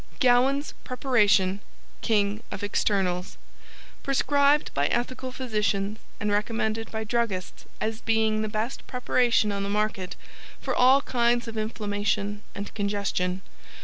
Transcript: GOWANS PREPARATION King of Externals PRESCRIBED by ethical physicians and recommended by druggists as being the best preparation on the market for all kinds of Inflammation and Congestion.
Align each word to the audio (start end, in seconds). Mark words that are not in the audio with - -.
GOWANS 0.19 0.73
PREPARATION 0.83 1.59
King 2.01 2.41
of 2.49 2.63
Externals 2.63 3.37
PRESCRIBED 4.01 4.73
by 4.73 4.87
ethical 4.87 5.31
physicians 5.31 5.99
and 6.19 6.31
recommended 6.31 6.89
by 6.89 7.03
druggists 7.03 7.65
as 7.79 8.01
being 8.01 8.41
the 8.41 8.49
best 8.49 8.87
preparation 8.87 9.51
on 9.51 9.61
the 9.61 9.69
market 9.69 10.15
for 10.59 10.73
all 10.73 11.03
kinds 11.03 11.47
of 11.47 11.55
Inflammation 11.55 12.41
and 12.55 12.73
Congestion. 12.73 13.43